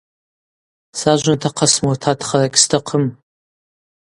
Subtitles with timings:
[0.99, 3.05] Сажвынтахъа смуртатхара гьстахъым.